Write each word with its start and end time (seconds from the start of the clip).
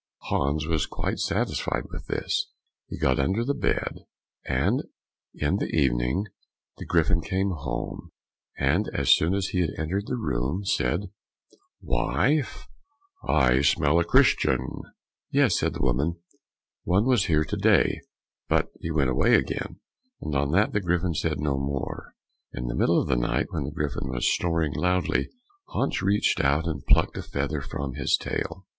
Hans 0.31 0.65
was 0.65 0.87
quite 0.87 1.19
satisfied 1.19 1.83
with 1.91 2.07
this, 2.07 2.47
and 2.89 2.99
got 2.99 3.19
under 3.19 3.45
the 3.45 3.53
bed. 3.53 3.99
In 4.45 4.77
the 5.35 5.69
evening, 5.71 6.25
the 6.77 6.87
Griffin 6.87 7.21
came 7.21 7.51
home, 7.51 8.11
and 8.57 8.89
as 8.95 9.13
soon 9.13 9.35
as 9.35 9.49
he 9.49 9.61
entered 9.77 10.07
the 10.07 10.15
room, 10.17 10.65
said, 10.65 11.11
"Wife, 11.81 12.67
I 13.29 13.61
smell 13.61 13.99
a 13.99 14.03
Christian." 14.03 14.81
"Yes," 15.29 15.59
said 15.59 15.75
the 15.75 15.83
woman, 15.83 16.19
"one 16.83 17.05
was 17.05 17.25
here 17.25 17.43
to 17.43 17.55
day, 17.57 18.01
but 18.49 18.71
he 18.79 18.89
went 18.89 19.11
away 19.11 19.35
again;" 19.35 19.81
and 20.19 20.33
on 20.33 20.49
that 20.53 20.73
the 20.73 20.81
Griffin 20.81 21.13
said 21.13 21.39
no 21.39 21.59
more. 21.59 22.15
In 22.53 22.65
the 22.65 22.75
middle 22.75 22.99
of 22.99 23.07
the 23.07 23.15
night 23.15 23.51
when 23.51 23.65
the 23.65 23.71
Griffin 23.71 24.09
was 24.09 24.33
snoring 24.35 24.73
loudly, 24.73 25.29
Hans 25.69 26.01
reached 26.01 26.39
out 26.43 26.65
and 26.65 26.83
plucked 26.87 27.17
a 27.17 27.21
feather 27.21 27.61
from 27.61 27.93
his 27.93 28.17
tail. 28.17 28.65